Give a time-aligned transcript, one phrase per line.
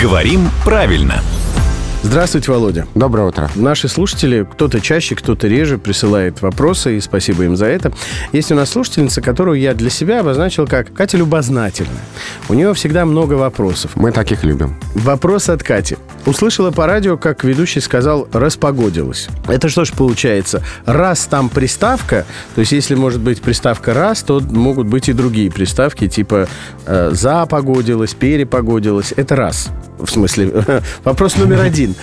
[0.00, 1.20] Говорим правильно.
[2.04, 2.86] Здравствуйте, Володя.
[2.94, 3.50] Доброе утро.
[3.56, 7.92] Наши слушатели, кто-то чаще, кто-то реже, присылает вопросы, и спасибо им за это.
[8.30, 12.02] Есть у нас слушательница, которую я для себя обозначил как Катя любознательная.
[12.48, 13.92] У нее всегда много вопросов.
[13.96, 14.76] Мы таких любим.
[14.94, 15.96] Вопрос от Кати.
[16.24, 19.28] Услышала по радио, как ведущий сказал «распогодилось».
[19.48, 20.62] Это что ж получается?
[20.86, 22.24] Раз там приставка,
[22.54, 26.48] то есть если может быть приставка «раз», то могут быть и другие приставки, типа
[26.86, 29.12] э, «запогодилось», «перепогодилось».
[29.16, 29.70] Это раз.
[29.98, 30.64] В смысле,
[31.04, 31.94] вопрос номер один.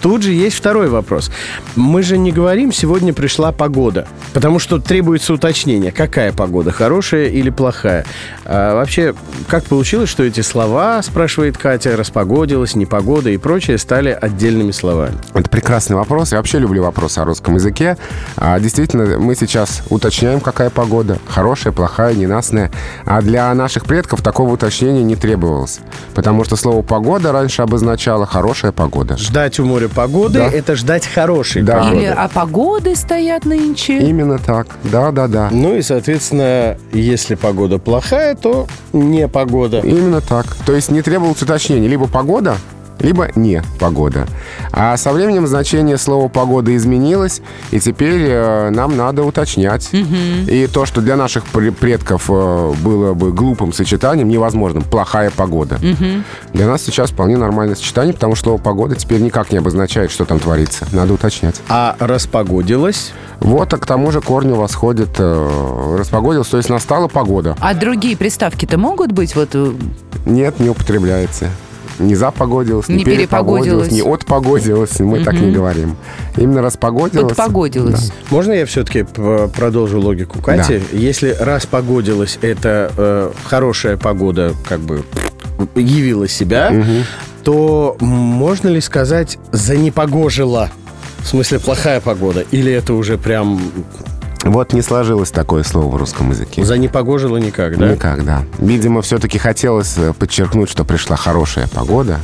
[0.00, 1.30] Тут же есть второй вопрос.
[1.74, 4.06] Мы же не говорим, сегодня пришла погода.
[4.32, 8.04] Потому что требуется уточнение, какая погода, хорошая или плохая.
[8.44, 9.14] А вообще,
[9.48, 15.16] как получилось, что эти слова, спрашивает Катя, распогодилась, непогода и прочее, стали отдельными словами?
[15.34, 16.32] Это прекрасный вопрос.
[16.32, 17.96] Я вообще люблю вопросы о русском языке.
[18.36, 21.18] А, действительно, мы сейчас уточняем, какая погода.
[21.26, 22.70] Хорошая, плохая, ненастная.
[23.04, 25.80] А для наших предков такого уточнения не требовалось.
[26.14, 29.16] Потому что слово «погода» раньше обозначало «хорошая погода».
[29.16, 31.78] Ждать у моря погоды Да.– это ждать хорошей Да.
[31.80, 31.96] погоды.
[31.96, 33.98] Или а погоды стоят нынче.
[33.98, 34.68] Именно так.
[34.84, 35.48] Да, да, да.
[35.50, 39.80] Ну и, соответственно, если погода плохая, то не погода.
[39.80, 40.46] Именно так.
[40.64, 41.88] То есть не требовалось уточнения.
[41.88, 42.56] Либо погода,
[43.06, 44.26] либо не погода.
[44.72, 47.40] А со временем значение слова «погода» изменилось,
[47.70, 49.88] и теперь э, нам надо уточнять.
[49.92, 55.78] И то, что для наших пр- предков э, было бы глупым сочетанием, невозможным, плохая погода.
[56.52, 60.24] Для нас сейчас вполне нормальное сочетание, потому что слово «погода» теперь никак не обозначает, что
[60.24, 60.86] там творится.
[60.92, 61.60] Надо уточнять.
[61.68, 63.12] А распогодилось?
[63.40, 67.56] Вот, а к тому же корню восходит э, распогодилось, то есть настала погода.
[67.60, 69.72] А другие приставки-то могут быть вот э,
[70.24, 71.50] Нет, не употребляется.
[71.98, 75.00] Не запогодилось, не, Не перепогодилось, не отпогодилось.
[75.00, 75.96] Мы так не говорим.
[76.36, 77.34] Именно распогодилось.
[77.34, 78.12] подпогодилось?
[78.30, 79.04] Можно я все-таки
[79.56, 80.82] продолжу логику Кати?
[80.92, 85.04] Если распогодилось, это э, хорошая погода как бы
[85.74, 86.72] явила себя,
[87.44, 90.70] то можно ли сказать «занепогожила»?
[91.20, 92.44] В смысле, плохая погода?
[92.52, 93.60] Или это уже прям
[93.98, 94.15] Да.
[94.50, 96.64] Вот не сложилось такое слово в русском языке.
[96.64, 97.92] занепогожила никак, да?
[97.92, 98.42] Никак, да.
[98.58, 102.20] Видимо, все-таки хотелось э, подчеркнуть, что пришла хорошая погода,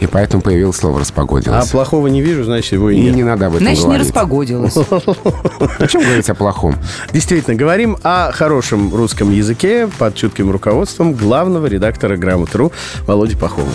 [0.00, 1.68] и поэтому появилось слово А «распогодилось».
[1.70, 3.14] плохого не вижу, значит, его и И нет.
[3.16, 4.06] не надо об этом Значит, не говорить.
[4.08, 4.76] распогодилось.
[5.78, 6.76] О чем говорить о плохом?
[7.12, 12.72] Действительно, говорим о хорошем русском языке под чутким руководством главного редактора «Грамотру»
[13.06, 13.68] Володи Пахова.